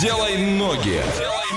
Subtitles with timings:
[0.00, 1.02] делай ноги.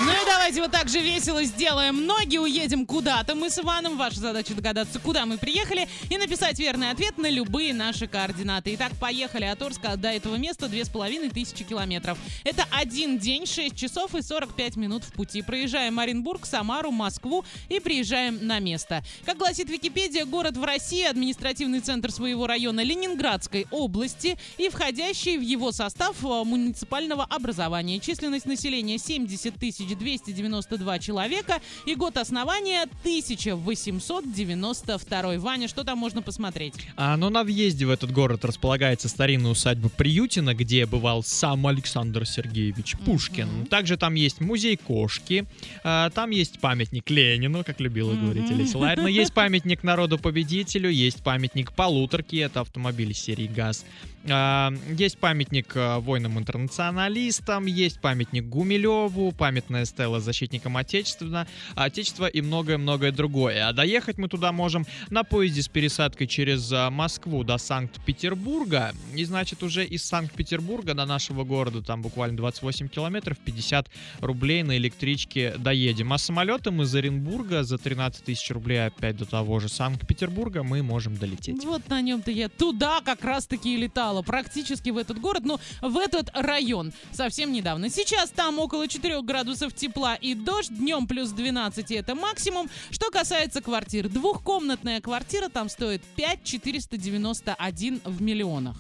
[0.04, 3.36] Ну и давайте вот так же весело сделаем ноги, уедем куда-то.
[3.36, 3.98] Мы с Иваном.
[3.98, 8.74] Ваша задача догадаться, куда мы приехали и написать верный ответ на любые наши координаты.
[8.74, 12.18] Итак, поехали от Орска до этого места две с половиной тысячи километров.
[12.44, 15.42] Это один день, 6 часов и 45 минут в пути.
[15.42, 19.04] Проезжаем Оренбург, Самару, Москву и приезжаем на место.
[19.26, 25.42] Как гласит Википедия, город в России, административный центр своего района Ленинградской области и входящий в
[25.42, 28.00] его состав э, муниципального образования.
[28.00, 35.38] Численность населения 70 292 человека и год основания 1892.
[35.40, 36.76] Ваня, что там можно посмотреть?
[36.96, 42.26] А, ну, на въезде в этот город располагается старинная усадьба Приютина, где бывал сам Александр
[42.26, 43.48] Сергеевич Пушкин.
[43.48, 43.66] Мгм.
[43.68, 45.46] Также там есть музей кошки,
[45.84, 48.54] а, там есть памятник Ленину, как любила говорить Мгм.
[48.56, 53.86] Олеся Ларина, есть памятник народу-победителю, есть памятник полуторки, это автомобиль серии ГАЗ.
[54.30, 63.12] А, Есть памятник а, воинам-интернационалистам, есть памятник Гумилеву, памятная стела защитникам Отечества, Отечества и многое-многое
[63.12, 63.68] другое.
[63.68, 68.94] А доехать мы туда можем на поезде с пересадкой через а, Москву до Санкт-Петербурга.
[69.16, 74.78] И значит уже из Санкт-Петербурга до нашего города там буквально 28 километров, 50 рублей на
[74.78, 76.14] электричке доедем.
[76.14, 81.16] А самолетом из Оренбурга за 13 тысяч рублей опять до того же Санкт-Петербурга мы можем
[81.16, 81.64] долететь.
[81.64, 84.22] Вот на нем-то я туда как раз-таки и летала.
[84.22, 87.90] Практически в этот город, но в этот район совсем недавно.
[87.90, 90.70] Сейчас там около 4 градусов тепла и дождь.
[90.70, 92.70] Днем плюс 12 и это максимум.
[92.90, 94.10] Что касается квартир.
[94.10, 98.76] Двухкомнатная квартира там стоит 5 491 в миллионах.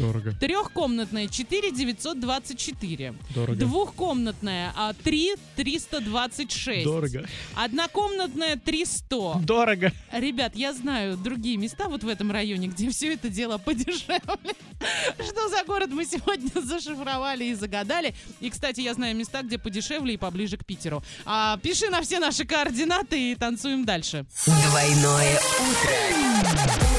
[0.00, 3.14] Дорого, Трехкомнатная 4 924.
[3.34, 3.58] дорого.
[3.58, 6.84] Двухкомнатная а, 3 326.
[6.84, 7.26] Дорого.
[7.54, 9.40] Однокомнатная 300.
[9.42, 9.92] Дорого.
[10.10, 14.54] Ребят, я знаю другие места вот в этом районе, где все это дело подешевле.
[15.18, 18.14] Что за город мы сегодня зашифровали и загадали.
[18.40, 21.02] И, кстати, я знаю места, где подешевле и поближе к Питеру.
[21.26, 24.24] А, пиши на все наши координаты и танцуем дальше.
[24.46, 26.90] Двойное утро.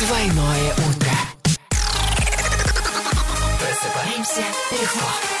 [0.00, 1.31] Двойное утро.
[4.21, 5.40] Просыпаемся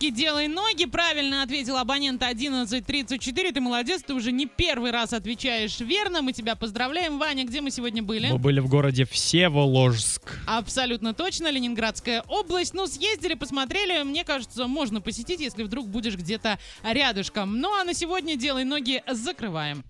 [0.00, 0.86] Игрушки «Делай ноги».
[0.86, 3.52] Правильно ответил абонент 1134.
[3.52, 6.22] Ты молодец, ты уже не первый раз отвечаешь верно.
[6.22, 7.18] Мы тебя поздравляем.
[7.18, 8.30] Ваня, где мы сегодня были?
[8.30, 10.38] Мы были в городе Всеволожск.
[10.46, 12.74] Абсолютно точно, Ленинградская область.
[12.74, 14.02] Ну, съездили, посмотрели.
[14.02, 17.60] Мне кажется, можно посетить, если вдруг будешь где-то рядышком.
[17.60, 19.84] Ну, а на сегодня «Делай ноги» закрываем.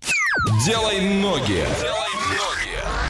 [0.65, 1.65] Делай ноги.
[1.81, 2.10] Делай